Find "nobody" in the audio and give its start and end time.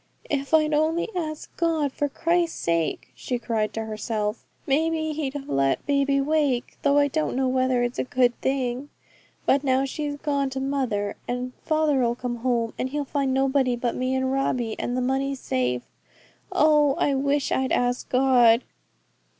13.31-13.75